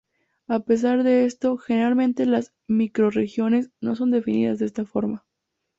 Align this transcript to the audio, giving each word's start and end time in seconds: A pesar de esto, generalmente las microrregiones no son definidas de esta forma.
A 0.47 0.61
pesar 0.61 1.03
de 1.03 1.25
esto, 1.25 1.57
generalmente 1.57 2.25
las 2.25 2.55
microrregiones 2.67 3.69
no 3.81 3.95
son 3.95 4.09
definidas 4.09 4.57
de 4.57 4.65
esta 4.65 4.83
forma. 4.83 5.27